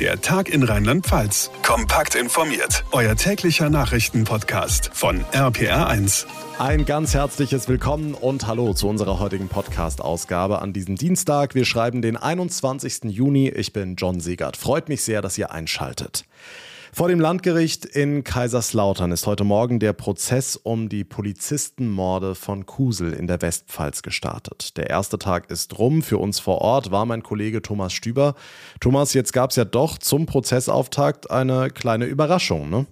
Der 0.00 0.20
Tag 0.20 0.50
in 0.50 0.62
Rheinland-Pfalz. 0.62 1.50
Kompakt 1.62 2.16
informiert. 2.16 2.84
Euer 2.92 3.16
täglicher 3.16 3.70
Nachrichtenpodcast 3.70 4.90
von 4.92 5.24
RPR1. 5.32 6.26
Ein 6.58 6.84
ganz 6.84 7.14
herzliches 7.14 7.66
Willkommen 7.66 8.12
und 8.12 8.46
Hallo 8.46 8.74
zu 8.74 8.90
unserer 8.90 9.18
heutigen 9.20 9.48
Podcast-Ausgabe 9.48 10.60
an 10.60 10.74
diesem 10.74 10.96
Dienstag. 10.96 11.54
Wir 11.54 11.64
schreiben 11.64 12.02
den 12.02 12.18
21. 12.18 13.04
Juni. 13.04 13.48
Ich 13.48 13.72
bin 13.72 13.96
John 13.96 14.20
Segert. 14.20 14.58
Freut 14.58 14.90
mich 14.90 15.02
sehr, 15.02 15.22
dass 15.22 15.38
ihr 15.38 15.50
einschaltet. 15.50 16.26
Vor 16.92 17.08
dem 17.08 17.20
Landgericht 17.20 17.84
in 17.84 18.24
Kaiserslautern 18.24 19.12
ist 19.12 19.26
heute 19.26 19.44
Morgen 19.44 19.80
der 19.80 19.92
Prozess 19.92 20.56
um 20.56 20.88
die 20.88 21.04
Polizistenmorde 21.04 22.34
von 22.34 22.64
Kusel 22.64 23.12
in 23.12 23.26
der 23.26 23.42
Westpfalz 23.42 24.02
gestartet. 24.02 24.76
Der 24.76 24.88
erste 24.88 25.18
Tag 25.18 25.50
ist 25.50 25.78
rum. 25.78 26.02
Für 26.02 26.18
uns 26.18 26.38
vor 26.38 26.60
Ort 26.60 26.90
war 26.90 27.04
mein 27.04 27.22
Kollege 27.22 27.60
Thomas 27.60 27.92
Stüber. 27.92 28.34
Thomas, 28.80 29.14
jetzt 29.14 29.32
gab 29.32 29.50
es 29.50 29.56
ja 29.56 29.64
doch 29.64 29.98
zum 29.98 30.26
Prozessauftakt 30.26 31.30
eine 31.30 31.70
kleine 31.70 32.06
Überraschung, 32.06 32.70
ne? 32.70 32.86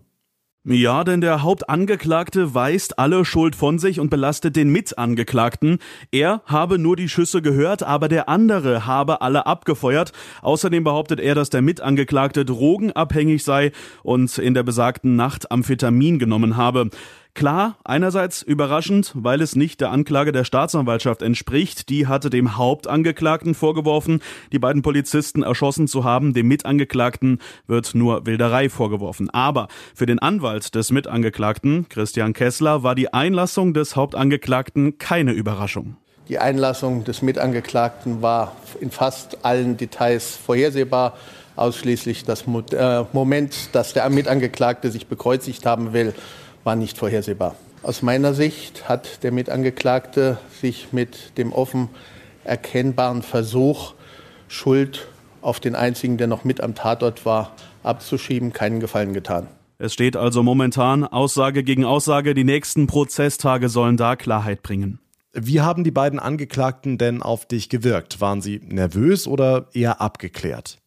Ja, 0.66 1.04
denn 1.04 1.20
der 1.20 1.42
Hauptangeklagte 1.42 2.54
weist 2.54 2.98
alle 2.98 3.26
Schuld 3.26 3.54
von 3.54 3.78
sich 3.78 4.00
und 4.00 4.08
belastet 4.08 4.56
den 4.56 4.70
Mitangeklagten. 4.70 5.76
Er 6.10 6.40
habe 6.46 6.78
nur 6.78 6.96
die 6.96 7.10
Schüsse 7.10 7.42
gehört, 7.42 7.82
aber 7.82 8.08
der 8.08 8.30
andere 8.30 8.86
habe 8.86 9.20
alle 9.20 9.44
abgefeuert. 9.44 10.12
Außerdem 10.40 10.82
behauptet 10.82 11.20
er, 11.20 11.34
dass 11.34 11.50
der 11.50 11.60
Mitangeklagte 11.60 12.46
drogenabhängig 12.46 13.44
sei 13.44 13.72
und 14.02 14.38
in 14.38 14.54
der 14.54 14.62
besagten 14.62 15.16
Nacht 15.16 15.52
Amphetamin 15.52 16.18
genommen 16.18 16.56
habe. 16.56 16.88
Klar, 17.34 17.78
einerseits 17.82 18.42
überraschend, 18.42 19.10
weil 19.16 19.40
es 19.40 19.56
nicht 19.56 19.80
der 19.80 19.90
Anklage 19.90 20.30
der 20.30 20.44
Staatsanwaltschaft 20.44 21.20
entspricht. 21.20 21.88
Die 21.88 22.06
hatte 22.06 22.30
dem 22.30 22.56
Hauptangeklagten 22.56 23.54
vorgeworfen, 23.54 24.22
die 24.52 24.60
beiden 24.60 24.82
Polizisten 24.82 25.42
erschossen 25.42 25.88
zu 25.88 26.04
haben. 26.04 26.32
Dem 26.32 26.46
Mitangeklagten 26.46 27.40
wird 27.66 27.96
nur 27.96 28.24
Wilderei 28.24 28.68
vorgeworfen. 28.68 29.30
Aber 29.30 29.66
für 29.96 30.06
den 30.06 30.20
Anwalt 30.20 30.76
des 30.76 30.92
Mitangeklagten, 30.92 31.88
Christian 31.88 32.34
Kessler, 32.34 32.84
war 32.84 32.94
die 32.94 33.12
Einlassung 33.12 33.74
des 33.74 33.96
Hauptangeklagten 33.96 34.98
keine 34.98 35.32
Überraschung. 35.32 35.96
Die 36.28 36.38
Einlassung 36.38 37.02
des 37.02 37.20
Mitangeklagten 37.20 38.22
war 38.22 38.54
in 38.80 38.92
fast 38.92 39.44
allen 39.44 39.76
Details 39.76 40.36
vorhersehbar. 40.36 41.18
Ausschließlich 41.56 42.24
das 42.24 42.44
äh, 42.72 43.04
Moment, 43.12 43.70
dass 43.72 43.92
der 43.92 44.08
Mitangeklagte 44.08 44.92
sich 44.92 45.08
bekreuzigt 45.08 45.66
haben 45.66 45.92
will, 45.92 46.14
war 46.64 46.76
nicht 46.76 46.98
vorhersehbar. 46.98 47.54
Aus 47.82 48.02
meiner 48.02 48.34
Sicht 48.34 48.88
hat 48.88 49.22
der 49.22 49.30
Mitangeklagte 49.30 50.38
sich 50.60 50.92
mit 50.92 51.36
dem 51.38 51.52
offen 51.52 51.90
erkennbaren 52.44 53.22
Versuch, 53.22 53.94
Schuld 54.48 55.06
auf 55.42 55.60
den 55.60 55.74
einzigen, 55.74 56.16
der 56.16 56.26
noch 56.26 56.44
mit 56.44 56.60
am 56.60 56.74
Tatort 56.74 57.26
war, 57.26 57.52
abzuschieben, 57.82 58.52
keinen 58.52 58.80
Gefallen 58.80 59.12
getan. 59.12 59.48
Es 59.78 59.92
steht 59.92 60.16
also 60.16 60.42
momentan 60.42 61.04
Aussage 61.04 61.62
gegen 61.62 61.84
Aussage. 61.84 62.34
Die 62.34 62.44
nächsten 62.44 62.86
Prozesstage 62.86 63.68
sollen 63.68 63.96
da 63.96 64.16
Klarheit 64.16 64.62
bringen. 64.62 65.00
Wie 65.32 65.60
haben 65.60 65.84
die 65.84 65.90
beiden 65.90 66.20
Angeklagten 66.20 66.96
denn 66.96 67.20
auf 67.20 67.44
dich 67.46 67.68
gewirkt? 67.68 68.20
Waren 68.20 68.40
sie 68.40 68.60
nervös 68.64 69.26
oder 69.26 69.66
eher 69.72 70.00
abgeklärt? 70.00 70.78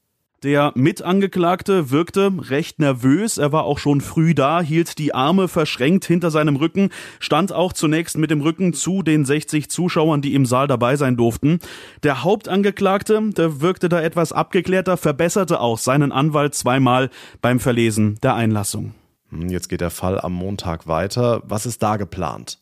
Der 0.44 0.72
Mitangeklagte 0.76 1.90
wirkte 1.90 2.32
recht 2.50 2.78
nervös, 2.78 3.40
er 3.40 3.52
war 3.52 3.64
auch 3.64 3.80
schon 3.80 4.02
früh 4.02 4.36
da, 4.36 4.62
hielt 4.62 5.00
die 5.00 5.16
Arme 5.16 5.48
verschränkt 5.48 6.06
hinter 6.06 6.30
seinem 6.30 6.58
Rücken, 6.58 6.92
stand 7.20 7.52
auch 7.52 7.74
zunächst 7.74 8.20
mit 8.20 8.30
dem 8.30 8.42
Rücken 8.42 8.74
zu 8.74 9.02
den 9.02 9.26
60 9.26 9.68
Zuschauern, 9.72 10.22
die 10.22 10.36
im 10.36 10.46
Saal 10.46 10.68
dabei 10.68 10.96
sein 10.96 11.18
durften. 11.18 11.60
Der 12.04 12.24
Hauptangeklagte, 12.24 13.32
der 13.32 13.62
wirkte 13.62 13.90
da 13.90 14.00
etwas 14.00 14.32
abgeklärter, 14.32 14.96
verbesserte 14.96 15.60
auch 15.60 15.80
seinen 15.80 16.12
Anwalt 16.12 16.54
zweimal 16.54 17.10
beim 17.42 17.60
Verlesen 17.60 18.20
der 18.22 18.36
Einlassung. 18.36 18.94
Hm, 19.32 19.50
jetzt 19.50 19.70
geht 19.70 19.82
der 19.82 19.90
Fall 19.90 20.22
am 20.22 20.34
Montag 20.34 20.86
weiter. 20.88 21.42
Was 21.46 21.66
ist 21.66 21.82
da 21.82 21.98
geplant? 21.98 22.60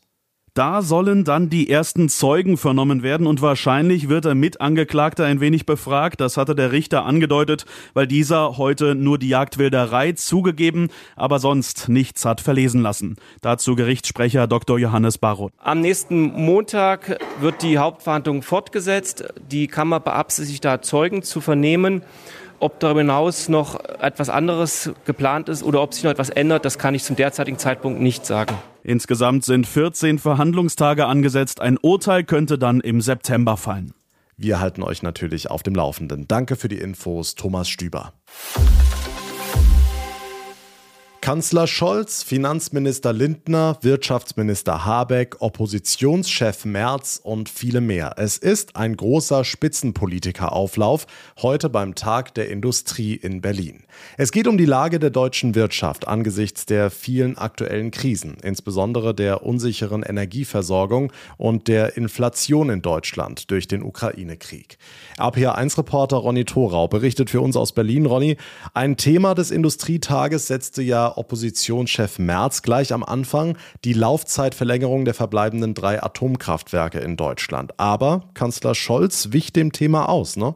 Da 0.56 0.80
sollen 0.80 1.24
dann 1.24 1.50
die 1.50 1.68
ersten 1.68 2.08
Zeugen 2.08 2.56
vernommen 2.56 3.02
werden 3.02 3.26
und 3.26 3.42
wahrscheinlich 3.42 4.08
wird 4.08 4.24
der 4.24 4.34
Mitangeklagte 4.34 5.22
ein 5.22 5.38
wenig 5.38 5.66
befragt. 5.66 6.18
Das 6.18 6.38
hatte 6.38 6.54
der 6.54 6.72
Richter 6.72 7.04
angedeutet, 7.04 7.66
weil 7.92 8.06
dieser 8.06 8.56
heute 8.56 8.94
nur 8.94 9.18
die 9.18 9.28
Jagdwilderei 9.28 10.12
zugegeben, 10.12 10.88
aber 11.14 11.40
sonst 11.40 11.90
nichts 11.90 12.24
hat 12.24 12.40
verlesen 12.40 12.80
lassen. 12.80 13.16
Dazu 13.42 13.76
Gerichtssprecher 13.76 14.46
Dr. 14.46 14.78
Johannes 14.78 15.18
Baroth. 15.18 15.52
Am 15.58 15.82
nächsten 15.82 16.32
Montag 16.32 17.18
wird 17.38 17.62
die 17.62 17.76
Hauptverhandlung 17.76 18.40
fortgesetzt. 18.40 19.24
Die 19.50 19.66
Kammer 19.66 20.00
beabsichtigt 20.00 20.64
da 20.64 20.80
Zeugen 20.80 21.22
zu 21.22 21.42
vernehmen. 21.42 22.00
Ob 22.58 22.80
darüber 22.80 23.00
hinaus 23.00 23.48
noch 23.48 23.78
etwas 24.00 24.28
anderes 24.28 24.92
geplant 25.04 25.48
ist 25.48 25.62
oder 25.62 25.82
ob 25.82 25.94
sich 25.94 26.04
noch 26.04 26.10
etwas 26.10 26.30
ändert, 26.30 26.64
das 26.64 26.78
kann 26.78 26.94
ich 26.94 27.04
zum 27.04 27.16
derzeitigen 27.16 27.58
Zeitpunkt 27.58 28.00
nicht 28.00 28.24
sagen. 28.24 28.54
Insgesamt 28.82 29.44
sind 29.44 29.66
14 29.66 30.18
Verhandlungstage 30.18 31.06
angesetzt. 31.06 31.60
Ein 31.60 31.76
Urteil 31.80 32.24
könnte 32.24 32.58
dann 32.58 32.80
im 32.80 33.00
September 33.00 33.56
fallen. 33.56 33.92
Wir 34.36 34.60
halten 34.60 34.82
euch 34.82 35.02
natürlich 35.02 35.50
auf 35.50 35.62
dem 35.62 35.74
Laufenden. 35.74 36.28
Danke 36.28 36.56
für 36.56 36.68
die 36.68 36.78
Infos, 36.78 37.34
Thomas 37.34 37.68
Stüber. 37.68 38.12
Kanzler 41.26 41.66
Scholz, 41.66 42.22
Finanzminister 42.22 43.12
Lindner, 43.12 43.78
Wirtschaftsminister 43.80 44.84
Habeck, 44.84 45.42
Oppositionschef 45.42 46.64
Merz 46.64 47.20
und 47.20 47.48
viele 47.48 47.80
mehr. 47.80 48.14
Es 48.16 48.38
ist 48.38 48.76
ein 48.76 48.96
großer 48.96 49.42
Spitzenpolitikerauflauf 49.42 51.08
heute 51.42 51.68
beim 51.68 51.96
Tag 51.96 52.32
der 52.34 52.48
Industrie 52.48 53.14
in 53.14 53.40
Berlin. 53.40 53.82
Es 54.16 54.30
geht 54.30 54.46
um 54.46 54.56
die 54.56 54.66
Lage 54.66 55.00
der 55.00 55.10
deutschen 55.10 55.56
Wirtschaft 55.56 56.06
angesichts 56.06 56.64
der 56.64 56.90
vielen 56.90 57.36
aktuellen 57.36 57.90
Krisen, 57.90 58.36
insbesondere 58.44 59.12
der 59.12 59.42
unsicheren 59.42 60.04
Energieversorgung 60.04 61.12
und 61.38 61.66
der 61.66 61.96
Inflation 61.96 62.70
in 62.70 62.82
Deutschland 62.82 63.50
durch 63.50 63.66
den 63.66 63.82
Ukraine-Krieg. 63.82 64.78
RPA1-Reporter 65.18 66.18
Ronny 66.18 66.44
Thorau 66.44 66.86
berichtet 66.86 67.30
für 67.30 67.40
uns 67.40 67.56
aus 67.56 67.72
Berlin. 67.72 68.06
Ronny, 68.06 68.36
ein 68.74 68.96
Thema 68.96 69.34
des 69.34 69.50
Industrietages 69.50 70.46
setzte 70.46 70.82
ja 70.82 71.15
Oppositionschef 71.16 72.18
Merz 72.18 72.62
gleich 72.62 72.92
am 72.92 73.02
Anfang 73.02 73.56
die 73.84 73.92
Laufzeitverlängerung 73.92 75.04
der 75.04 75.14
verbleibenden 75.14 75.74
drei 75.74 76.02
Atomkraftwerke 76.02 76.98
in 76.98 77.16
Deutschland. 77.16 77.78
Aber 77.78 78.28
Kanzler 78.34 78.74
Scholz 78.74 79.28
wich 79.32 79.52
dem 79.52 79.72
Thema 79.72 80.08
aus, 80.08 80.36
ne? 80.36 80.54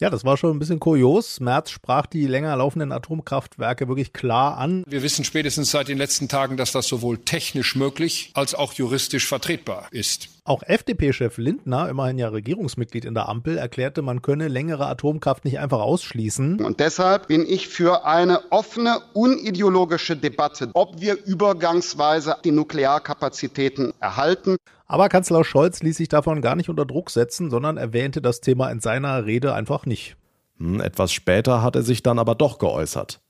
Ja, 0.00 0.10
das 0.10 0.24
war 0.24 0.36
schon 0.36 0.54
ein 0.54 0.60
bisschen 0.60 0.78
kurios. 0.78 1.40
Merz 1.40 1.70
sprach 1.70 2.06
die 2.06 2.28
länger 2.28 2.54
laufenden 2.54 2.92
Atomkraftwerke 2.92 3.88
wirklich 3.88 4.12
klar 4.12 4.56
an. 4.56 4.84
Wir 4.86 5.02
wissen 5.02 5.24
spätestens 5.24 5.72
seit 5.72 5.88
den 5.88 5.98
letzten 5.98 6.28
Tagen, 6.28 6.56
dass 6.56 6.70
das 6.70 6.86
sowohl 6.86 7.18
technisch 7.18 7.74
möglich 7.74 8.30
als 8.34 8.54
auch 8.54 8.74
juristisch 8.74 9.26
vertretbar 9.26 9.88
ist. 9.90 10.28
Auch 10.48 10.62
FDP-Chef 10.62 11.36
Lindner, 11.36 11.90
immerhin 11.90 12.16
ja 12.16 12.30
Regierungsmitglied 12.30 13.04
in 13.04 13.12
der 13.12 13.28
Ampel, 13.28 13.58
erklärte, 13.58 14.00
man 14.00 14.22
könne 14.22 14.48
längere 14.48 14.86
Atomkraft 14.86 15.44
nicht 15.44 15.58
einfach 15.58 15.80
ausschließen. 15.80 16.64
Und 16.64 16.80
deshalb 16.80 17.28
bin 17.28 17.44
ich 17.46 17.68
für 17.68 18.06
eine 18.06 18.50
offene, 18.50 19.02
unideologische 19.12 20.16
Debatte, 20.16 20.70
ob 20.72 21.02
wir 21.02 21.22
übergangsweise 21.22 22.36
die 22.44 22.52
Nuklearkapazitäten 22.52 23.92
erhalten. 24.00 24.56
Aber 24.86 25.10
Kanzler 25.10 25.44
Scholz 25.44 25.82
ließ 25.82 25.98
sich 25.98 26.08
davon 26.08 26.40
gar 26.40 26.56
nicht 26.56 26.70
unter 26.70 26.86
Druck 26.86 27.10
setzen, 27.10 27.50
sondern 27.50 27.76
erwähnte 27.76 28.22
das 28.22 28.40
Thema 28.40 28.70
in 28.70 28.80
seiner 28.80 29.26
Rede 29.26 29.52
einfach 29.52 29.84
nicht. 29.84 30.16
Hm, 30.56 30.80
etwas 30.80 31.12
später 31.12 31.62
hat 31.62 31.76
er 31.76 31.82
sich 31.82 32.02
dann 32.02 32.18
aber 32.18 32.34
doch 32.34 32.58
geäußert. 32.58 33.20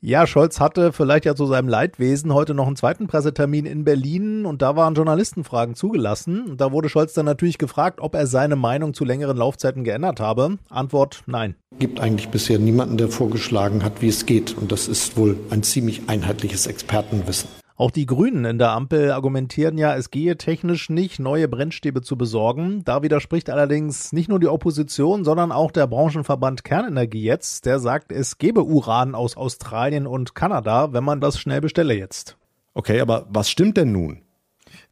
Ja, 0.00 0.26
Scholz 0.26 0.60
hatte 0.60 0.92
vielleicht 0.92 1.24
ja 1.24 1.34
zu 1.34 1.46
seinem 1.46 1.68
Leidwesen 1.68 2.32
heute 2.32 2.54
noch 2.54 2.66
einen 2.66 2.76
zweiten 2.76 3.06
Pressetermin 3.06 3.66
in 3.66 3.84
Berlin 3.84 4.46
und 4.46 4.62
da 4.62 4.76
waren 4.76 4.94
Journalistenfragen 4.94 5.74
zugelassen. 5.74 6.44
Und 6.50 6.60
da 6.60 6.72
wurde 6.72 6.88
Scholz 6.88 7.14
dann 7.14 7.26
natürlich 7.26 7.58
gefragt, 7.58 8.00
ob 8.00 8.14
er 8.14 8.26
seine 8.26 8.56
Meinung 8.56 8.94
zu 8.94 9.04
längeren 9.04 9.36
Laufzeiten 9.36 9.84
geändert 9.84 10.20
habe. 10.20 10.58
Antwort 10.68 11.22
nein. 11.26 11.56
Gibt 11.78 12.00
eigentlich 12.00 12.28
bisher 12.28 12.58
niemanden, 12.58 12.96
der 12.96 13.08
vorgeschlagen 13.08 13.84
hat, 13.84 14.00
wie 14.02 14.08
es 14.08 14.26
geht. 14.26 14.56
Und 14.56 14.72
das 14.72 14.88
ist 14.88 15.16
wohl 15.16 15.36
ein 15.50 15.62
ziemlich 15.62 16.02
einheitliches 16.08 16.66
Expertenwissen. 16.66 17.48
Auch 17.78 17.92
die 17.92 18.06
Grünen 18.06 18.44
in 18.44 18.58
der 18.58 18.72
Ampel 18.72 19.12
argumentieren 19.12 19.78
ja, 19.78 19.94
es 19.94 20.10
gehe 20.10 20.36
technisch 20.36 20.90
nicht, 20.90 21.20
neue 21.20 21.46
Brennstäbe 21.46 22.02
zu 22.02 22.18
besorgen. 22.18 22.82
Da 22.84 23.04
widerspricht 23.04 23.50
allerdings 23.50 24.12
nicht 24.12 24.28
nur 24.28 24.40
die 24.40 24.48
Opposition, 24.48 25.22
sondern 25.22 25.52
auch 25.52 25.70
der 25.70 25.86
Branchenverband 25.86 26.64
Kernenergie 26.64 27.22
jetzt. 27.22 27.66
Der 27.66 27.78
sagt, 27.78 28.10
es 28.10 28.38
gebe 28.38 28.64
Uran 28.64 29.14
aus 29.14 29.36
Australien 29.36 30.08
und 30.08 30.34
Kanada, 30.34 30.92
wenn 30.92 31.04
man 31.04 31.20
das 31.20 31.38
schnell 31.38 31.60
bestelle 31.60 31.94
jetzt. 31.94 32.36
Okay, 32.74 33.00
aber 33.00 33.26
was 33.28 33.48
stimmt 33.48 33.76
denn 33.76 33.92
nun? 33.92 34.22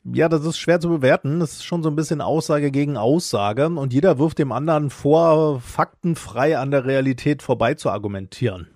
Ja, 0.05 0.29
das 0.29 0.45
ist 0.45 0.57
schwer 0.57 0.79
zu 0.79 0.89
bewerten. 0.89 1.41
Das 1.41 1.55
ist 1.55 1.65
schon 1.65 1.83
so 1.83 1.91
ein 1.91 1.97
bisschen 1.97 2.21
Aussage 2.21 2.71
gegen 2.71 2.97
Aussage 2.97 3.67
und 3.67 3.93
jeder 3.93 4.21
wirft 4.21 4.39
dem 4.39 4.53
anderen 4.53 4.91
vor, 4.91 5.61
faktenfrei 5.61 6.57
an 6.57 6.71
der 6.71 6.85
Realität 6.85 7.43
vorbei 7.43 7.75
zu 7.75 7.91
argumentieren. 7.91 8.76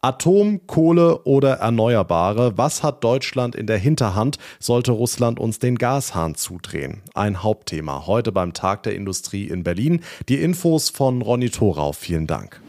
Atom, 0.00 0.60
Kohle 0.68 1.24
oder 1.24 1.54
Erneuerbare, 1.54 2.56
was 2.56 2.84
hat 2.84 3.02
Deutschland 3.02 3.56
in 3.56 3.66
der 3.66 3.78
Hinterhand, 3.78 4.38
sollte 4.60 4.92
Russland 4.92 5.40
uns 5.40 5.58
den 5.58 5.76
Gashahn 5.76 6.36
zudrehen? 6.36 7.02
Ein 7.14 7.42
Hauptthema 7.42 8.06
heute 8.06 8.30
beim 8.30 8.52
Tag 8.52 8.84
der 8.84 8.94
Industrie 8.94 9.48
in 9.48 9.64
Berlin. 9.64 10.04
Die 10.28 10.40
Infos 10.40 10.88
von 10.88 11.20
Ronny 11.20 11.50
Thorau. 11.50 11.92
Vielen 11.92 12.28
Dank. 12.28 12.60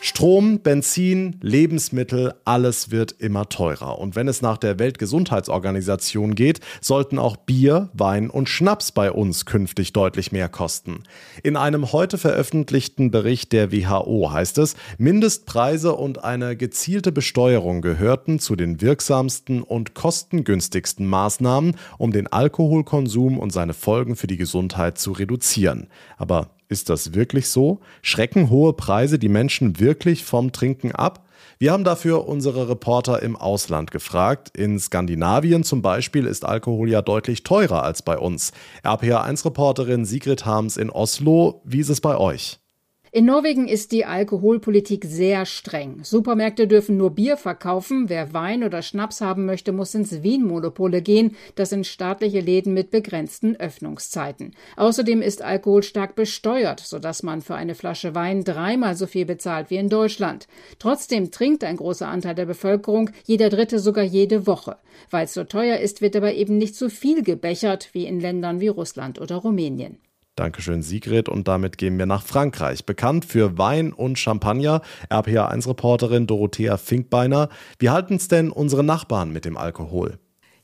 Strom, 0.00 0.60
Benzin, 0.60 1.36
Lebensmittel, 1.40 2.32
alles 2.44 2.92
wird 2.92 3.12
immer 3.18 3.48
teurer. 3.48 3.98
Und 3.98 4.14
wenn 4.14 4.28
es 4.28 4.42
nach 4.42 4.56
der 4.56 4.78
Weltgesundheitsorganisation 4.78 6.36
geht, 6.36 6.60
sollten 6.80 7.18
auch 7.18 7.36
Bier, 7.36 7.88
Wein 7.94 8.30
und 8.30 8.48
Schnaps 8.48 8.92
bei 8.92 9.10
uns 9.10 9.44
künftig 9.44 9.92
deutlich 9.92 10.30
mehr 10.30 10.48
kosten. 10.48 11.02
In 11.42 11.56
einem 11.56 11.92
heute 11.92 12.16
veröffentlichten 12.16 13.10
Bericht 13.10 13.52
der 13.52 13.72
WHO 13.72 14.30
heißt 14.30 14.58
es, 14.58 14.76
Mindestpreise 14.98 15.94
und 15.94 16.22
eine 16.22 16.56
gezielte 16.56 17.10
Besteuerung 17.10 17.82
gehörten 17.82 18.38
zu 18.38 18.54
den 18.54 18.80
wirksamsten 18.80 19.62
und 19.62 19.94
kostengünstigsten 19.94 21.06
Maßnahmen, 21.06 21.76
um 21.98 22.12
den 22.12 22.28
Alkoholkonsum 22.28 23.36
und 23.36 23.50
seine 23.50 23.74
Folgen 23.74 24.14
für 24.14 24.28
die 24.28 24.36
Gesundheit 24.36 24.96
zu 24.98 25.10
reduzieren. 25.10 25.88
Aber 26.16 26.50
ist 26.68 26.90
das 26.90 27.14
wirklich 27.14 27.48
so? 27.48 27.80
Schrecken 28.02 28.50
hohe 28.50 28.72
Preise 28.72 29.18
die 29.18 29.28
Menschen 29.28 29.80
wirklich 29.80 30.24
vom 30.24 30.52
Trinken 30.52 30.92
ab? 30.92 31.26
Wir 31.58 31.72
haben 31.72 31.82
dafür 31.82 32.28
unsere 32.28 32.68
Reporter 32.68 33.22
im 33.22 33.34
Ausland 33.34 33.90
gefragt. 33.90 34.56
In 34.56 34.78
Skandinavien 34.78 35.64
zum 35.64 35.82
Beispiel 35.82 36.24
ist 36.26 36.44
Alkohol 36.44 36.88
ja 36.88 37.02
deutlich 37.02 37.42
teurer 37.42 37.82
als 37.82 38.02
bei 38.02 38.16
uns. 38.16 38.52
RPA1-Reporterin 38.84 40.04
Sigrid 40.04 40.46
Harms 40.46 40.76
in 40.76 40.90
Oslo, 40.90 41.62
wie 41.64 41.80
ist 41.80 41.88
es 41.88 42.00
bei 42.00 42.16
euch? 42.16 42.60
In 43.10 43.24
Norwegen 43.24 43.68
ist 43.68 43.92
die 43.92 44.04
Alkoholpolitik 44.04 45.06
sehr 45.06 45.46
streng. 45.46 46.00
Supermärkte 46.02 46.66
dürfen 46.66 46.98
nur 46.98 47.10
Bier 47.10 47.38
verkaufen. 47.38 48.10
Wer 48.10 48.34
Wein 48.34 48.64
oder 48.64 48.82
Schnaps 48.82 49.22
haben 49.22 49.46
möchte, 49.46 49.72
muss 49.72 49.94
ins 49.94 50.22
Wienmonopole 50.22 51.00
gehen. 51.00 51.34
Das 51.54 51.70
sind 51.70 51.86
staatliche 51.86 52.40
Läden 52.40 52.74
mit 52.74 52.90
begrenzten 52.90 53.56
Öffnungszeiten. 53.56 54.54
Außerdem 54.76 55.22
ist 55.22 55.40
Alkohol 55.40 55.82
stark 55.82 56.16
besteuert, 56.16 56.80
sodass 56.80 57.22
man 57.22 57.40
für 57.40 57.54
eine 57.54 57.74
Flasche 57.74 58.14
Wein 58.14 58.44
dreimal 58.44 58.94
so 58.94 59.06
viel 59.06 59.24
bezahlt 59.24 59.70
wie 59.70 59.76
in 59.76 59.88
Deutschland. 59.88 60.46
Trotzdem 60.78 61.30
trinkt 61.30 61.64
ein 61.64 61.76
großer 61.76 62.08
Anteil 62.08 62.34
der 62.34 62.46
Bevölkerung, 62.46 63.08
jeder 63.24 63.48
Dritte 63.48 63.78
sogar 63.78 64.04
jede 64.04 64.46
Woche. 64.46 64.76
Weil 65.10 65.24
es 65.24 65.32
so 65.32 65.44
teuer 65.44 65.78
ist, 65.78 66.02
wird 66.02 66.14
aber 66.14 66.34
eben 66.34 66.58
nicht 66.58 66.74
so 66.76 66.90
viel 66.90 67.22
gebechert 67.22 67.88
wie 67.92 68.04
in 68.04 68.20
Ländern 68.20 68.60
wie 68.60 68.68
Russland 68.68 69.18
oder 69.18 69.36
Rumänien. 69.36 69.98
Dankeschön, 70.38 70.82
Sigrid. 70.82 71.28
Und 71.28 71.48
damit 71.48 71.78
gehen 71.78 71.98
wir 71.98 72.06
nach 72.06 72.22
Frankreich. 72.22 72.86
Bekannt 72.86 73.24
für 73.24 73.58
Wein 73.58 73.92
und 73.92 74.18
Champagner. 74.18 74.82
RPA1-Reporterin 75.10 76.26
Dorothea 76.28 76.76
Finkbeiner. 76.76 77.48
Wie 77.78 77.90
halten 77.90 78.14
es 78.14 78.28
denn 78.28 78.50
unsere 78.50 78.84
Nachbarn 78.84 79.32
mit 79.32 79.44
dem 79.44 79.56
Alkohol? 79.56 80.18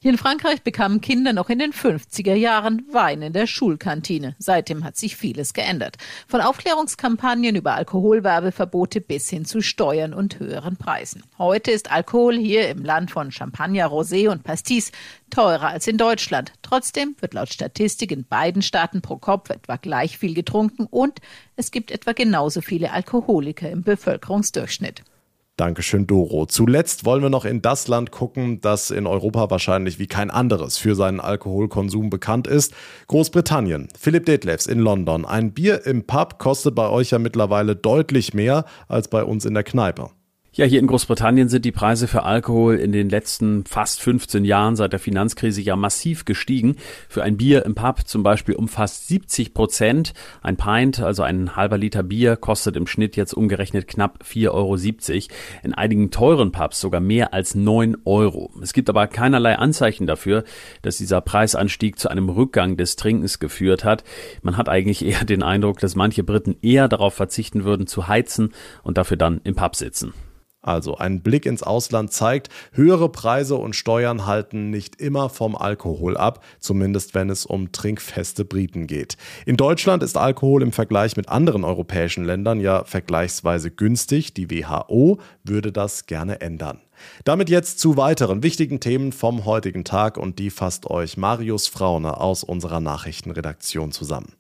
Hier 0.05 0.11
in 0.11 0.19
Frankreich 0.19 0.61
bekamen 0.61 1.01
Kinder 1.01 1.33
noch 1.33 1.49
in 1.49 1.59
den 1.59 1.73
50er 1.73 2.35
Jahren 2.35 2.85
Wein 2.93 3.23
in 3.23 3.33
der 3.33 3.47
Schulkantine. 3.47 4.37
Seitdem 4.39 4.85
hat 4.85 4.99
sich 4.99 5.17
vieles 5.17 5.55
geändert. 5.55 5.97
Von 6.29 6.43
Aufklärungskampagnen 6.43 7.57
über 7.57 7.75
Alkoholwerbeverbote 7.75 9.01
bis 9.01 9.31
hin 9.31 9.47
zu 9.47 9.63
Steuern 9.63 10.13
und 10.13 10.39
höheren 10.41 10.77
Preisen. 10.77 11.23
Heute 11.39 11.71
ist 11.71 11.91
Alkohol 11.91 12.37
hier 12.37 12.69
im 12.69 12.85
Land 12.85 13.13
von 13.13 13.33
Champagner, 13.33 13.87
Rosé 13.87 14.29
und 14.29 14.45
Pastis 14.45 14.93
teurer 15.31 15.69
als 15.69 15.87
in 15.87 15.97
Deutschland. 15.97 16.53
Trotzdem 16.61 17.17
wird 17.21 17.33
laut 17.33 17.51
Statistik 17.51 18.13
in 18.13 18.27
beiden 18.27 18.61
Staaten 18.61 19.01
pro 19.01 19.17
Kopf 19.17 19.49
etwa 19.49 19.77
gleich 19.77 20.19
viel 20.19 20.35
getrunken 20.35 20.85
und 20.85 21.21
es 21.57 21.71
gibt 21.71 21.91
etwa 21.91 22.13
genauso 22.13 22.61
viele 22.61 22.93
Alkoholiker 22.93 23.71
im 23.71 23.83
Bevölkerungsdurchschnitt. 23.83 25.03
Dankeschön, 25.57 26.09
Doro. 26.09 26.47
Zuletzt 26.47 27.05
wollen 27.05 27.23
wir 27.23 27.31
noch 27.31 27.45
in 27.45 27.63
das 27.63 27.87
Land 27.87 28.11
gucken, 28.11 28.61
das 28.61 28.91
in 28.91 29.07
Europa 29.07 29.51
wahrscheinlich 29.51 30.01
wie 30.01 30.09
kein 30.09 30.33
anderes 30.33 30.79
für 30.79 30.97
seinen 30.97 31.21
Alkoholkonsum 31.21 32.11
bekannt 32.11 32.49
ist. 32.49 32.75
Großbritannien. 33.07 33.87
Philipp 33.97 34.27
Detlefs 34.27 34.67
in 34.67 34.81
London. 34.81 35.25
Ein 35.25 35.53
Bier 35.53 35.87
im 35.87 36.09
Pub 36.09 36.41
kostet 36.41 36.75
bei 36.75 36.89
euch 36.89 37.11
ja 37.11 37.21
mittlerweile 37.21 37.77
deutlich 37.77 38.35
mehr 38.35 38.65
als 38.89 39.07
bei 39.07 39.23
uns 39.23 39.45
in 39.45 39.55
der 39.55 39.63
Kneipe. 39.63 40.11
Ja, 40.57 40.67
hier 40.67 40.79
in 40.79 40.87
Großbritannien 40.87 41.49
sind 41.49 41.65
die 41.65 41.73
Preise 41.73 42.07
für 42.07 42.23
Alkohol 42.23 42.77
in 42.77 42.93
den 42.93 43.09
letzten 43.09 43.65
fast 43.65 44.01
15 44.01 44.45
Jahren 44.45 44.77
seit 44.77 44.93
der 44.93 45.01
Finanzkrise 45.01 45.61
ja 45.61 45.75
massiv 45.75 46.25
gestiegen. 46.25 46.77
Für 47.09 47.25
ein 47.25 47.37
Bier 47.37 47.65
im 47.65 47.75
Pub 47.75 48.07
zum 48.07 48.23
Beispiel 48.23 48.55
um 48.55 48.69
fast 48.69 49.09
70 49.09 49.53
Prozent. 49.53 50.13
Ein 50.43 50.57
Pint, 50.57 51.01
also 51.01 51.25
ein 51.25 51.57
halber 51.57 51.77
Liter 51.77 52.05
Bier, 52.05 52.37
kostet 52.37 52.77
im 52.77 52.87
Schnitt 52.87 53.17
jetzt 53.17 53.35
umgerechnet 53.35 53.89
knapp 53.89 54.23
4,70 54.23 54.53
Euro. 54.53 55.37
In 55.65 55.75
einigen 55.75 56.13
teuren 56.13 56.53
Pubs 56.53 56.81
sogar 56.81 57.01
mehr 57.01 57.35
als 57.35 57.57
9 57.57 57.97
Euro. 58.05 58.53
Es 58.63 58.73
gibt 58.73 58.89
aber 58.89 59.09
keinerlei 59.09 59.59
Anzeichen 59.59 60.07
dafür, 60.07 60.45
dass 60.83 60.99
dieser 60.99 61.21
Preisanstieg 61.21 61.99
zu 61.99 62.11
einem 62.11 62.29
Rückgang 62.29 62.77
des 62.77 62.95
Trinkens 62.95 63.41
geführt 63.41 63.83
hat. 63.83 64.05
Man 64.43 64.57
hat 64.57 64.69
eigentlich 64.69 65.05
eher 65.05 65.25
den 65.25 65.43
Eindruck, 65.43 65.81
dass 65.81 65.97
manche 65.97 66.23
Briten 66.23 66.55
eher 66.63 66.87
darauf 66.87 67.15
verzichten 67.15 67.65
würden 67.65 67.89
zu 67.89 68.07
heizen 68.07 68.53
und 68.85 68.99
dafür 68.99 69.17
dann 69.17 69.41
im 69.43 69.57
Pub 69.57 69.75
sitzen. 69.75 70.15
Also 70.65 70.97
ein 70.97 71.21
Blick 71.21 71.45
ins 71.45 71.63
Ausland 71.63 72.11
zeigt, 72.11 72.49
höhere 72.73 73.11
Preise 73.11 73.57
und 73.57 73.77
Steuern 73.77 74.25
halten 74.25 74.71
nicht 74.71 74.99
immer 75.01 75.29
vom 75.29 75.57
Alkohol 75.57 76.17
ab, 76.17 76.43
zumindest 76.59 77.15
wenn 77.15 77.29
es 77.29 77.45
um 77.45 77.71
trinkfeste 77.71 78.47
Briten 78.47 78.87
geht. 78.87 79.19
In 79.45 79.59
Deutschland 79.59 80.03
ist 80.03 80.17
Alkohol 80.17 80.63
im 80.63 80.73
Vergleich 80.73 81.19
mit 81.19 81.29
anderen 81.29 81.65
europäischen 81.65 82.25
Ländern 82.25 82.61
ja 82.61 82.85
vergleichsweise 82.85 83.71
günstig. 83.71 84.33
Die 84.33 84.51
WHO 84.51 85.19
würde 85.43 85.71
das 85.71 86.07
gerne 86.07 86.41
ändern. 86.41 86.81
Damit 87.25 87.51
jetzt 87.51 87.79
zu 87.79 87.99
weiteren 87.99 88.43
wichtigen 88.43 88.81
Themen 88.81 89.13
vom 89.13 89.45
heutigen 89.45 89.85
Tag 89.85 90.17
und 90.17 90.39
die 90.39 90.49
fasst 90.49 90.89
euch 90.89 91.19
Marius 91.19 91.69
Fraune 91.69 92.19
aus 92.19 92.43
unserer 92.43 92.81
Nachrichtenredaktion 92.81 93.93
zusammen. 93.93 94.33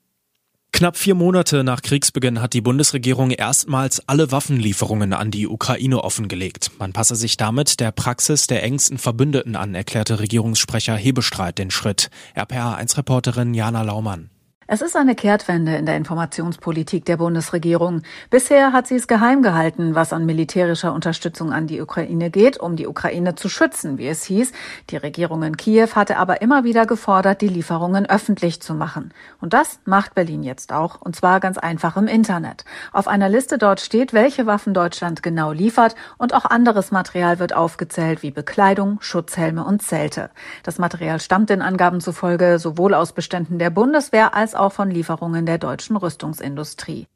Knapp 0.74 0.96
vier 0.96 1.14
Monate 1.14 1.62
nach 1.62 1.82
Kriegsbeginn 1.82 2.42
hat 2.42 2.52
die 2.52 2.60
Bundesregierung 2.60 3.30
erstmals 3.30 4.08
alle 4.08 4.32
Waffenlieferungen 4.32 5.12
an 5.12 5.30
die 5.30 5.46
Ukraine 5.46 6.02
offengelegt. 6.02 6.72
Man 6.80 6.92
passe 6.92 7.14
sich 7.14 7.36
damit 7.36 7.78
der 7.78 7.92
Praxis 7.92 8.48
der 8.48 8.64
engsten 8.64 8.98
Verbündeten 8.98 9.54
an, 9.54 9.76
erklärte 9.76 10.18
Regierungssprecher 10.18 10.96
Hebestreit 10.96 11.58
den 11.58 11.70
Schritt. 11.70 12.10
RPA1-Reporterin 12.34 13.54
Jana 13.54 13.82
Laumann. 13.82 14.30
Es 14.66 14.80
ist 14.80 14.96
eine 14.96 15.14
Kehrtwende 15.14 15.76
in 15.76 15.84
der 15.84 15.98
Informationspolitik 15.98 17.04
der 17.04 17.18
Bundesregierung. 17.18 18.00
Bisher 18.30 18.72
hat 18.72 18.86
sie 18.86 18.94
es 18.94 19.06
geheim 19.06 19.42
gehalten, 19.42 19.94
was 19.94 20.14
an 20.14 20.24
militärischer 20.24 20.94
Unterstützung 20.94 21.52
an 21.52 21.66
die 21.66 21.82
Ukraine 21.82 22.30
geht, 22.30 22.58
um 22.58 22.74
die 22.74 22.86
Ukraine 22.86 23.34
zu 23.34 23.50
schützen, 23.50 23.98
wie 23.98 24.08
es 24.08 24.24
hieß. 24.24 24.52
Die 24.88 24.96
Regierung 24.96 25.42
in 25.42 25.58
Kiew 25.58 25.88
hatte 25.94 26.16
aber 26.16 26.40
immer 26.40 26.64
wieder 26.64 26.86
gefordert, 26.86 27.42
die 27.42 27.48
Lieferungen 27.48 28.06
öffentlich 28.08 28.62
zu 28.62 28.72
machen. 28.72 29.12
Und 29.38 29.52
das 29.52 29.80
macht 29.84 30.14
Berlin 30.14 30.42
jetzt 30.42 30.72
auch, 30.72 30.98
und 30.98 31.14
zwar 31.14 31.40
ganz 31.40 31.58
einfach 31.58 31.98
im 31.98 32.06
Internet. 32.06 32.64
Auf 32.90 33.06
einer 33.06 33.28
Liste 33.28 33.58
dort 33.58 33.80
steht, 33.80 34.14
welche 34.14 34.46
Waffen 34.46 34.72
Deutschland 34.72 35.22
genau 35.22 35.52
liefert, 35.52 35.94
und 36.16 36.32
auch 36.32 36.46
anderes 36.46 36.90
Material 36.90 37.38
wird 37.38 37.54
aufgezählt, 37.54 38.22
wie 38.22 38.30
Bekleidung, 38.30 38.96
Schutzhelme 39.02 39.62
und 39.62 39.82
Zelte. 39.82 40.30
Das 40.62 40.78
Material 40.78 41.20
stammt 41.20 41.50
den 41.50 41.60
Angaben 41.60 42.00
zufolge 42.00 42.58
sowohl 42.58 42.94
aus 42.94 43.12
Beständen 43.12 43.58
der 43.58 43.68
Bundeswehr 43.68 44.34
als 44.34 44.53
auch 44.56 44.72
von 44.72 44.90
Lieferungen 44.90 45.46
der 45.46 45.58
deutschen 45.58 45.96
Rüstungsindustrie. 45.96 47.06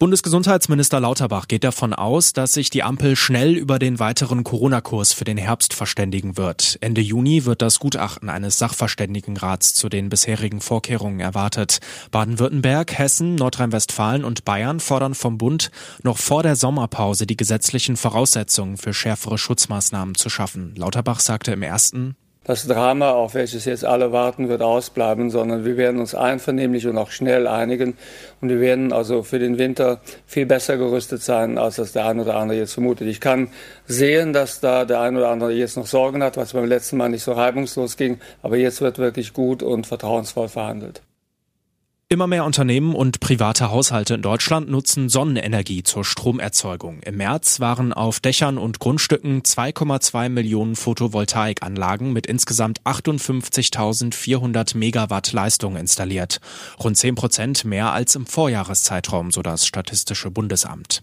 Bundesgesundheitsminister 0.00 1.00
Lauterbach 1.00 1.48
geht 1.48 1.64
davon 1.64 1.92
aus, 1.92 2.32
dass 2.32 2.52
sich 2.52 2.70
die 2.70 2.84
Ampel 2.84 3.16
schnell 3.16 3.56
über 3.56 3.80
den 3.80 3.98
weiteren 3.98 4.44
Corona-Kurs 4.44 5.12
für 5.12 5.24
den 5.24 5.38
Herbst 5.38 5.74
verständigen 5.74 6.36
wird. 6.36 6.78
Ende 6.80 7.00
Juni 7.00 7.46
wird 7.46 7.62
das 7.62 7.80
Gutachten 7.80 8.28
eines 8.28 8.58
Sachverständigenrats 8.58 9.74
zu 9.74 9.88
den 9.88 10.08
bisherigen 10.08 10.60
Vorkehrungen 10.60 11.18
erwartet. 11.18 11.80
Baden-Württemberg, 12.12 12.96
Hessen, 12.96 13.34
Nordrhein-Westfalen 13.34 14.24
und 14.24 14.44
Bayern 14.44 14.78
fordern 14.78 15.16
vom 15.16 15.36
Bund, 15.36 15.72
noch 16.04 16.18
vor 16.18 16.44
der 16.44 16.54
Sommerpause 16.54 17.26
die 17.26 17.36
gesetzlichen 17.36 17.96
Voraussetzungen 17.96 18.76
für 18.76 18.94
schärfere 18.94 19.36
Schutzmaßnahmen 19.36 20.14
zu 20.14 20.30
schaffen. 20.30 20.76
Lauterbach 20.76 21.18
sagte 21.18 21.50
im 21.50 21.62
ersten, 21.64 22.14
das 22.48 22.66
Drama, 22.66 23.10
auf 23.10 23.34
welches 23.34 23.66
jetzt 23.66 23.84
alle 23.84 24.10
warten, 24.10 24.48
wird 24.48 24.62
ausbleiben, 24.62 25.28
sondern 25.28 25.66
wir 25.66 25.76
werden 25.76 26.00
uns 26.00 26.14
einvernehmlich 26.14 26.86
und 26.86 26.96
auch 26.96 27.10
schnell 27.10 27.46
einigen. 27.46 27.98
Und 28.40 28.48
wir 28.48 28.58
werden 28.58 28.90
also 28.90 29.22
für 29.22 29.38
den 29.38 29.58
Winter 29.58 30.00
viel 30.24 30.46
besser 30.46 30.78
gerüstet 30.78 31.22
sein, 31.22 31.58
als 31.58 31.76
das 31.76 31.92
der 31.92 32.06
ein 32.06 32.18
oder 32.20 32.36
andere 32.36 32.58
jetzt 32.58 32.72
vermutet. 32.72 33.06
Ich 33.06 33.20
kann 33.20 33.48
sehen, 33.86 34.32
dass 34.32 34.60
da 34.60 34.86
der 34.86 35.02
ein 35.02 35.18
oder 35.18 35.28
andere 35.28 35.52
jetzt 35.52 35.76
noch 35.76 35.86
Sorgen 35.86 36.22
hat, 36.22 36.38
was 36.38 36.54
beim 36.54 36.64
letzten 36.64 36.96
Mal 36.96 37.10
nicht 37.10 37.22
so 37.22 37.32
reibungslos 37.32 37.98
ging. 37.98 38.18
Aber 38.40 38.56
jetzt 38.56 38.80
wird 38.80 38.98
wirklich 38.98 39.34
gut 39.34 39.62
und 39.62 39.86
vertrauensvoll 39.86 40.48
verhandelt. 40.48 41.02
Immer 42.10 42.26
mehr 42.26 42.46
Unternehmen 42.46 42.94
und 42.94 43.20
private 43.20 43.70
Haushalte 43.70 44.14
in 44.14 44.22
Deutschland 44.22 44.70
nutzen 44.70 45.10
Sonnenenergie 45.10 45.82
zur 45.82 46.06
Stromerzeugung. 46.06 47.00
Im 47.02 47.18
März 47.18 47.60
waren 47.60 47.92
auf 47.92 48.18
Dächern 48.18 48.56
und 48.56 48.78
Grundstücken 48.78 49.42
2,2 49.42 50.30
Millionen 50.30 50.74
Photovoltaikanlagen 50.74 52.14
mit 52.14 52.26
insgesamt 52.26 52.80
58.400 52.84 54.74
Megawatt 54.78 55.32
Leistung 55.32 55.76
installiert. 55.76 56.40
Rund 56.82 56.96
10 56.96 57.14
Prozent 57.14 57.66
mehr 57.66 57.92
als 57.92 58.14
im 58.14 58.24
Vorjahreszeitraum, 58.24 59.30
so 59.30 59.42
das 59.42 59.66
Statistische 59.66 60.30
Bundesamt. 60.30 61.02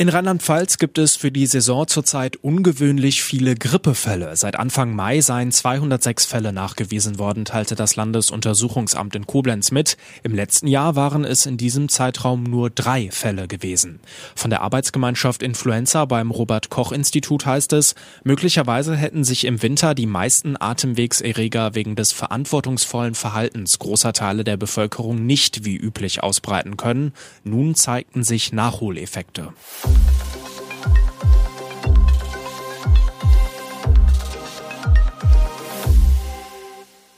In 0.00 0.08
Rheinland-Pfalz 0.08 0.78
gibt 0.78 0.96
es 0.96 1.16
für 1.16 1.30
die 1.30 1.44
Saison 1.44 1.86
zurzeit 1.86 2.36
ungewöhnlich 2.36 3.22
viele 3.22 3.54
Grippefälle. 3.54 4.34
Seit 4.34 4.56
Anfang 4.56 4.96
Mai 4.96 5.20
seien 5.20 5.52
206 5.52 6.24
Fälle 6.24 6.54
nachgewiesen 6.54 7.18
worden, 7.18 7.44
teilte 7.44 7.74
das 7.74 7.96
Landesuntersuchungsamt 7.96 9.14
in 9.14 9.26
Koblenz 9.26 9.72
mit. 9.72 9.98
Im 10.22 10.34
letzten 10.34 10.68
Jahr 10.68 10.96
waren 10.96 11.26
es 11.26 11.44
in 11.44 11.58
diesem 11.58 11.90
Zeitraum 11.90 12.44
nur 12.44 12.70
drei 12.70 13.10
Fälle 13.10 13.46
gewesen. 13.46 14.00
Von 14.34 14.48
der 14.48 14.62
Arbeitsgemeinschaft 14.62 15.42
Influenza 15.42 16.06
beim 16.06 16.30
Robert 16.30 16.70
Koch 16.70 16.92
Institut 16.92 17.44
heißt 17.44 17.74
es, 17.74 17.94
möglicherweise 18.24 18.96
hätten 18.96 19.22
sich 19.22 19.44
im 19.44 19.60
Winter 19.60 19.94
die 19.94 20.06
meisten 20.06 20.56
Atemwegserreger 20.58 21.74
wegen 21.74 21.94
des 21.94 22.12
verantwortungsvollen 22.12 23.14
Verhaltens 23.14 23.78
großer 23.78 24.14
Teile 24.14 24.44
der 24.44 24.56
Bevölkerung 24.56 25.26
nicht 25.26 25.66
wie 25.66 25.76
üblich 25.76 26.22
ausbreiten 26.22 26.78
können. 26.78 27.12
Nun 27.44 27.74
zeigten 27.74 28.24
sich 28.24 28.54
Nachholeffekte. 28.54 29.52
Thank 29.92 30.34
you. 30.34 30.39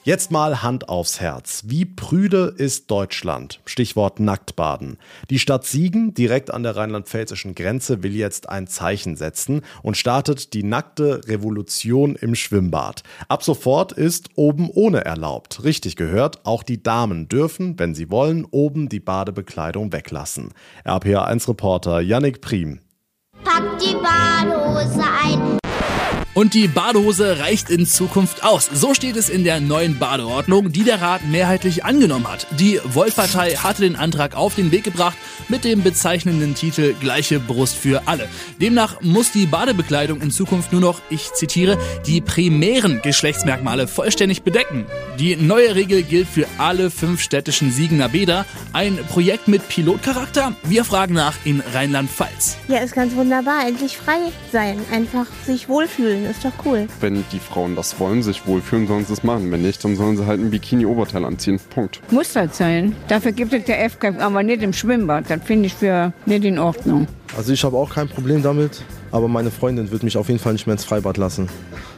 Jetzt 0.04 0.32
mal 0.32 0.64
Hand 0.64 0.88
aufs 0.88 1.20
Herz. 1.20 1.62
Wie 1.66 1.84
prüde 1.84 2.52
ist 2.56 2.90
Deutschland? 2.90 3.60
Stichwort 3.66 4.18
Nacktbaden. 4.18 4.98
Die 5.30 5.38
Stadt 5.38 5.64
Siegen, 5.64 6.12
direkt 6.12 6.52
an 6.52 6.64
der 6.64 6.74
rheinland-pfälzischen 6.74 7.54
Grenze, 7.54 8.02
will 8.02 8.16
jetzt 8.16 8.48
ein 8.48 8.66
Zeichen 8.66 9.14
setzen 9.14 9.62
und 9.80 9.96
startet 9.96 10.54
die 10.54 10.64
nackte 10.64 11.20
Revolution 11.28 12.16
im 12.16 12.34
Schwimmbad. 12.34 13.04
Ab 13.28 13.44
sofort 13.44 13.92
ist 13.92 14.30
oben 14.34 14.70
ohne 14.70 15.04
erlaubt. 15.04 15.62
Richtig 15.62 15.94
gehört, 15.94 16.44
auch 16.46 16.64
die 16.64 16.82
Damen 16.82 17.28
dürfen, 17.28 17.78
wenn 17.78 17.94
sie 17.94 18.10
wollen, 18.10 18.44
oben 18.50 18.88
die 18.88 18.98
Badebekleidung 18.98 19.92
weglassen. 19.92 20.52
RPA1-Reporter 20.84 22.00
Yannick 22.00 22.40
Prim. 22.40 22.80
Pack 23.44 23.78
die 23.78 23.94
Badehose 23.94 25.04
ein. 25.24 25.61
Und 26.34 26.54
die 26.54 26.66
Badehose 26.66 27.40
reicht 27.40 27.68
in 27.68 27.86
Zukunft 27.86 28.42
aus. 28.42 28.68
So 28.72 28.94
steht 28.94 29.16
es 29.16 29.28
in 29.28 29.44
der 29.44 29.60
neuen 29.60 29.98
Badeordnung, 29.98 30.72
die 30.72 30.82
der 30.82 31.02
Rat 31.02 31.20
mehrheitlich 31.26 31.84
angenommen 31.84 32.26
hat. 32.26 32.46
Die 32.58 32.80
Volt-Partei 32.84 33.56
hatte 33.56 33.82
den 33.82 33.96
Antrag 33.96 34.34
auf 34.34 34.54
den 34.54 34.70
Weg 34.72 34.84
gebracht 34.84 35.16
mit 35.48 35.64
dem 35.64 35.82
bezeichnenden 35.82 36.54
Titel 36.54 36.94
Gleiche 36.98 37.38
Brust 37.38 37.76
für 37.76 38.02
alle. 38.06 38.30
Demnach 38.60 39.02
muss 39.02 39.30
die 39.32 39.44
Badebekleidung 39.44 40.22
in 40.22 40.30
Zukunft 40.30 40.72
nur 40.72 40.80
noch, 40.80 41.02
ich 41.10 41.32
zitiere, 41.34 41.78
die 42.06 42.22
primären 42.22 43.02
Geschlechtsmerkmale 43.02 43.86
vollständig 43.86 44.42
bedecken. 44.42 44.86
Die 45.18 45.36
neue 45.36 45.74
Regel 45.74 46.02
gilt 46.02 46.28
für 46.28 46.46
alle 46.56 46.90
fünf 46.90 47.20
städtischen 47.20 47.70
Siegener 47.70 48.08
Bäder. 48.08 48.46
Ein 48.72 48.98
Projekt 49.10 49.48
mit 49.48 49.68
Pilotcharakter? 49.68 50.54
Wir 50.62 50.84
fragen 50.86 51.12
nach 51.12 51.34
in 51.44 51.62
Rheinland-Pfalz. 51.74 52.56
Ja, 52.68 52.78
ist 52.78 52.94
ganz 52.94 53.14
wunderbar. 53.14 53.66
Endlich 53.66 53.98
frei 53.98 54.32
sein. 54.50 54.78
Einfach 54.90 55.26
sich 55.44 55.68
wohlfühlen 55.68 56.21
wohlfühlen, 56.22 56.30
ist 56.30 56.44
doch 56.44 56.64
cool. 56.64 56.86
Wenn 57.00 57.24
die 57.32 57.38
Frauen 57.38 57.76
das 57.76 57.98
wollen, 58.00 58.22
sich 58.22 58.46
wohlfühlen, 58.46 58.86
sollen 58.86 59.04
sie 59.04 59.12
es 59.12 59.22
machen. 59.22 59.50
Wenn 59.50 59.62
nicht, 59.62 59.84
dann 59.84 59.96
sollen 59.96 60.16
sie 60.16 60.26
halt 60.26 60.40
ein 60.40 60.50
Bikini-Oberteil 60.50 61.24
anziehen. 61.24 61.60
Punkt. 61.70 62.00
Muss 62.10 62.32
das 62.32 62.56
sein. 62.56 62.94
Dafür 63.08 63.32
gibt 63.32 63.52
es 63.52 63.64
der 63.64 63.88
FK, 63.90 64.18
aber 64.20 64.42
nicht 64.42 64.62
im 64.62 64.72
Schwimmbad. 64.72 65.24
Das 65.28 65.42
finde 65.44 65.66
ich 65.66 65.74
für 65.74 66.12
nicht 66.26 66.44
in 66.44 66.58
Ordnung. 66.58 67.06
Also 67.36 67.52
ich 67.52 67.64
habe 67.64 67.76
auch 67.76 67.90
kein 67.90 68.08
Problem 68.08 68.42
damit, 68.42 68.82
aber 69.10 69.26
meine 69.26 69.50
Freundin 69.50 69.90
wird 69.90 70.02
mich 70.02 70.18
auf 70.18 70.28
jeden 70.28 70.38
Fall 70.38 70.52
nicht 70.52 70.66
mehr 70.66 70.74
ins 70.74 70.84
Freibad 70.84 71.16
lassen. 71.16 71.48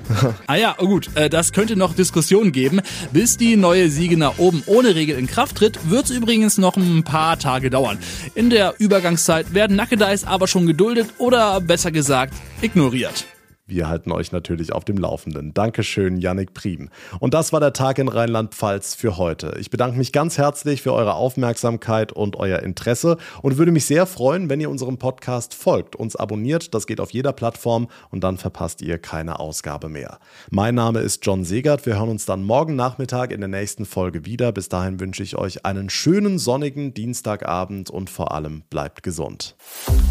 ah 0.47 0.55
ja, 0.55 0.75
gut, 0.79 1.11
äh, 1.17 1.29
das 1.29 1.53
könnte 1.53 1.77
noch 1.77 1.95
Diskussionen 1.95 2.53
geben. 2.53 2.81
Bis 3.11 3.37
die 3.37 3.57
neue 3.57 3.89
Siege 3.89 4.17
nach 4.17 4.39
oben 4.39 4.63
ohne 4.67 4.95
Regel 4.95 5.19
in 5.19 5.27
Kraft 5.27 5.57
tritt, 5.57 5.91
wird 5.91 6.05
es 6.05 6.11
übrigens 6.11 6.59
noch 6.59 6.77
ein 6.77 7.03
paar 7.03 7.39
Tage 7.39 7.71
dauern. 7.71 7.99
In 8.35 8.51
der 8.51 8.75
Übergangszeit 8.79 9.55
werden 9.55 9.77
Nackedeis 9.77 10.25
aber 10.25 10.47
schon 10.47 10.67
geduldet 10.67 11.09
oder 11.19 11.61
besser 11.61 11.91
gesagt 11.91 12.35
ignoriert. 12.61 13.25
Wir 13.67 13.89
halten 13.89 14.13
euch 14.13 14.31
natürlich 14.31 14.75
auf 14.75 14.85
dem 14.85 14.99
Laufenden. 14.99 15.55
Dankeschön, 15.55 16.19
Yannick 16.19 16.53
Prim. 16.53 16.91
Und 17.19 17.33
das 17.33 17.51
war 17.51 17.61
der 17.61 17.73
Tag 17.73 17.99
in 17.99 18.09
Rheinland-Pfalz 18.09 18.95
für 18.95 19.17
heute. 19.17 19.57
Ich 19.59 19.71
bedanke 19.71 19.97
mich 19.97 20.13
ganz 20.13 20.37
herzlich 20.37 20.83
für 20.83 20.93
eure 20.93 21.15
Aufmerksamkeit 21.15 22.13
und 22.13 22.37
euer 22.37 22.59
Interesse 22.59 23.17
und 23.41 23.57
würde 23.57 23.73
mich 23.73 23.87
sehr 23.87 24.05
freuen, 24.05 24.51
wenn 24.51 24.61
ihr 24.61 24.69
unserem 24.69 24.99
Podcast 24.99 25.55
folgt, 25.55 25.97
uns 25.97 26.15
abonniert. 26.15 26.75
Das 26.75 26.87
geht 26.87 27.01
auf 27.01 27.13
jeder 27.13 27.33
Plattform 27.33 27.89
und 28.11 28.23
dann 28.23 28.37
verpasst 28.37 28.83
ihr 28.83 28.99
keine 28.99 29.41
Ausgabe 29.41 29.89
mehr. 29.89 30.19
Mein 30.51 30.75
Name 30.75 31.01
ist 31.01 31.25
John 31.25 31.43
Segert. 31.43 31.87
Wir 31.87 31.97
hören 31.97 32.11
uns 32.11 32.27
dann 32.27 32.45
morgen 32.45 32.77
Nachmittag 32.77 33.33
in 33.33 33.41
der 33.41 33.49
nächsten 33.49 33.87
Folge 33.87 34.27
wieder. 34.27 34.53
Bis 34.53 34.69
dahin 34.69 35.01
wünsche 35.01 35.23
ich 35.23 35.37
euch 35.37 35.65
einen 35.65 35.89
schönen 35.89 36.39
sonnigen 36.39 36.93
Dienstagabend 36.93 37.89
und 37.89 38.11
vor 38.11 38.33
allem 38.33 38.63
bleibt 38.69 39.03
gesund. 39.03 39.57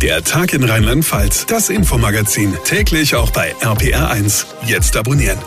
Der 0.01 0.24
Tag 0.24 0.55
in 0.55 0.63
Rheinland-Pfalz, 0.63 1.45
das 1.45 1.69
Infomagazin, 1.69 2.55
täglich 2.65 3.13
auch 3.13 3.29
bei 3.29 3.42
bei 3.43 3.53
RPR1. 3.55 4.45
Jetzt 4.65 4.95
abonnieren. 4.95 5.38